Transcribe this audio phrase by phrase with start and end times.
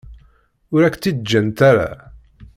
[0.73, 1.89] Ur ak-tt-id-ǧǧant ara.